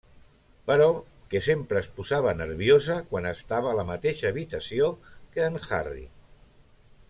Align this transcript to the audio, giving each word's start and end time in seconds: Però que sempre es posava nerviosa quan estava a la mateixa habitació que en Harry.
Però 0.69 0.85
que 1.33 1.41
sempre 1.47 1.79
es 1.83 1.89
posava 1.99 2.33
nerviosa 2.39 2.95
quan 3.11 3.29
estava 3.33 3.71
a 3.73 3.75
la 3.81 3.87
mateixa 3.93 4.33
habitació 4.35 4.89
que 5.37 5.47
en 5.51 5.61
Harry. 5.67 6.07